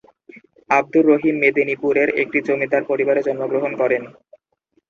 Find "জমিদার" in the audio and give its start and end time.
2.47-2.83